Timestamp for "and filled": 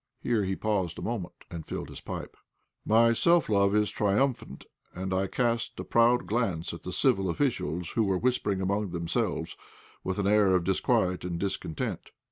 1.51-1.89